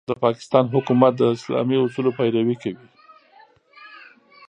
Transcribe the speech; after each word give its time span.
د 0.09 0.11
پاکستان 0.25 0.65
حکومت 0.75 1.13
د 1.17 1.21
اسلامي 1.35 1.77
اصولو 1.85 2.15
پيروي 2.17 2.55
کوي. 2.63 2.87